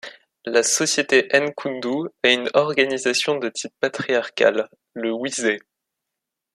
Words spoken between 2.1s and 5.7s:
a une organisation de type patriarcal, le Wisé.